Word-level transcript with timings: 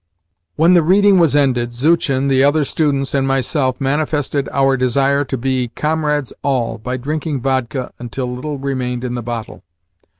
When 0.55 0.73
the 0.73 0.81
reading 0.81 1.19
was 1.19 1.35
ended, 1.35 1.73
Zuchin, 1.73 2.27
the 2.27 2.43
other 2.43 2.63
students, 2.63 3.13
and 3.13 3.27
myself 3.27 3.79
manifested 3.79 4.49
our 4.51 4.75
desire 4.75 5.23
to 5.25 5.37
be 5.37 5.67
"comrades 5.75 6.33
all" 6.41 6.79
by 6.79 6.97
drinking 6.97 7.41
vodka 7.41 7.93
until 7.99 8.25
little 8.33 8.57
remained 8.57 9.03
in 9.03 9.13
the 9.13 9.21
bottle. 9.21 9.63